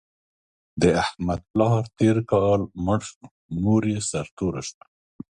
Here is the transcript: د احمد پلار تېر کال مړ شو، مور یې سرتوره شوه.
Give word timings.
د 0.81 0.83
احمد 1.01 1.41
پلار 1.51 1.83
تېر 1.97 2.17
کال 2.31 2.61
مړ 2.85 2.99
شو، 3.09 3.23
مور 3.61 3.83
یې 3.91 3.99
سرتوره 4.11 4.61
شوه. 4.69 4.83